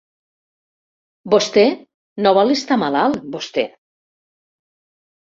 [1.35, 1.67] Vostè
[2.25, 3.71] no vol estar malalt, vostè?